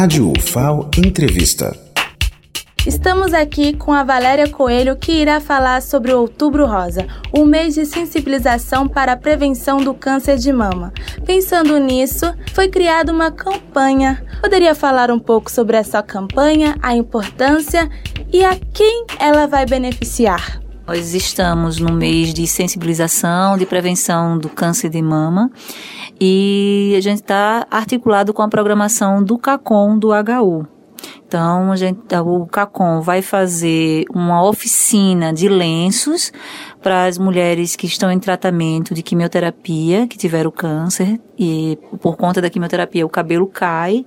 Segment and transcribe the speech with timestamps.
[0.00, 1.76] Rádio UFAO Entrevista.
[2.86, 7.74] Estamos aqui com a Valéria Coelho, que irá falar sobre o Outubro Rosa, o mês
[7.74, 10.92] de sensibilização para a prevenção do câncer de mama.
[11.26, 14.24] Pensando nisso, foi criada uma campanha.
[14.40, 17.90] Poderia falar um pouco sobre essa campanha, a importância
[18.32, 20.60] e a quem ela vai beneficiar?
[20.88, 25.50] Nós estamos no mês de sensibilização, de prevenção do câncer de mama
[26.18, 30.77] e a gente está articulado com a programação do CACOM do HU.
[31.28, 36.32] Então, a gente, o CACOM vai fazer uma oficina de lenços
[36.82, 42.40] para as mulheres que estão em tratamento de quimioterapia, que tiveram câncer, e por conta
[42.40, 44.06] da quimioterapia o cabelo cai.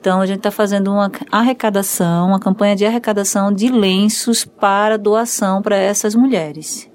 [0.00, 5.60] Então, a gente está fazendo uma arrecadação, uma campanha de arrecadação de lenços para doação
[5.60, 6.90] para essas mulheres.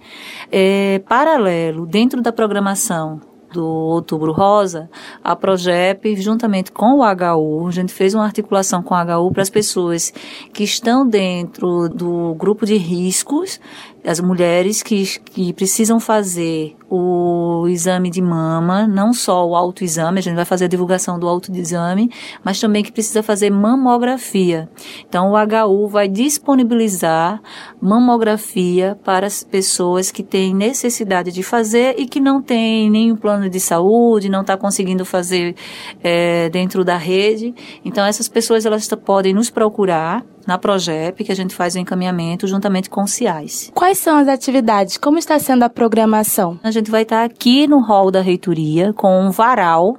[0.52, 4.90] É, paralelo, dentro da programação do Outubro Rosa,
[5.24, 9.42] a Progep, juntamente com o HU, a gente fez uma articulação com o HU para
[9.42, 10.14] as pessoas
[10.54, 13.60] que estão dentro do grupo de riscos,
[14.08, 20.22] as mulheres que, que precisam fazer o exame de mama, não só o autoexame, a
[20.22, 22.10] gente vai fazer a divulgação do autoexame,
[22.42, 24.70] mas também que precisa fazer mamografia.
[25.06, 27.42] Então, o HU vai disponibilizar
[27.82, 33.50] mamografia para as pessoas que têm necessidade de fazer e que não têm nenhum plano
[33.50, 35.54] de saúde, não está conseguindo fazer
[36.02, 37.54] é, dentro da rede.
[37.84, 42.48] Então, essas pessoas elas podem nos procurar na Progep, que a gente faz o encaminhamento
[42.48, 43.70] juntamente com o CIAS.
[43.76, 44.98] Quais são as atividades?
[44.98, 46.58] Como está sendo a programação?
[46.64, 49.98] A gente vai estar aqui no hall da reitoria com um varal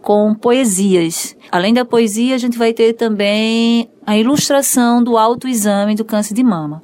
[0.00, 1.36] com poesias.
[1.52, 6.42] Além da poesia, a gente vai ter também a ilustração do autoexame do câncer de
[6.42, 6.82] mama.